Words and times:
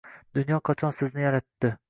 Dunyo 0.37 0.57
qachon 0.69 0.97
sizni 1.03 1.27
yaratdi. 1.27 1.75